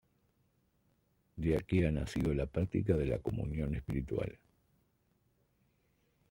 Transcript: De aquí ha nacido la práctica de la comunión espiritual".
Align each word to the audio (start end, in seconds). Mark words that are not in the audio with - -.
De 1.35 1.55
aquí 1.55 1.83
ha 1.85 1.91
nacido 1.91 2.33
la 2.33 2.47
práctica 2.47 2.97
de 2.97 3.05
la 3.05 3.19
comunión 3.19 3.75
espiritual". 3.75 4.39